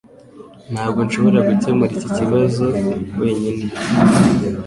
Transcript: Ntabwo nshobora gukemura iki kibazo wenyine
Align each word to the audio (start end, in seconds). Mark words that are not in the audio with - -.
Ntabwo 0.73 0.99
nshobora 1.05 1.39
gukemura 1.47 1.91
iki 1.97 2.09
kibazo 2.17 2.65
wenyine 3.19 3.71